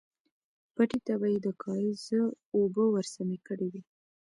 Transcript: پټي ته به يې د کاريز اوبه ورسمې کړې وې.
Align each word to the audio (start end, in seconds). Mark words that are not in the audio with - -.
پټي 0.75 0.99
ته 1.05 1.13
به 1.19 1.27
يې 1.33 1.39
د 1.45 1.47
کاريز 1.63 2.01
اوبه 2.55 2.83
ورسمې 2.95 3.37
کړې 3.47 3.67
وې. 3.73 3.81